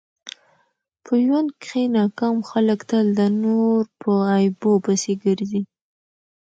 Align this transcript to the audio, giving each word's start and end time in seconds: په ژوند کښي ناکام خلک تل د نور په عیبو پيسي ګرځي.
په 1.05 1.13
ژوند 1.23 1.49
کښي 1.61 1.83
ناکام 1.97 2.37
خلک 2.49 2.79
تل 2.89 3.05
د 3.19 3.21
نور 3.43 3.81
په 4.01 4.11
عیبو 4.31 4.71
پيسي 4.85 5.13
ګرځي. 5.23 5.61